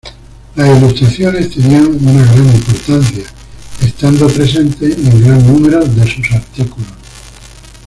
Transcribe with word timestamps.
Las 0.55 0.79
ilustraciones 0.79 1.51
tenían 1.51 1.85
una 1.85 2.23
gran 2.25 2.47
importancia, 2.55 3.23
estando 3.85 4.25
presentes 4.29 4.97
en 4.97 5.23
gran 5.23 5.45
número 5.45 5.85
de 5.85 6.07
sus 6.11 6.31
artículos. 6.31 6.87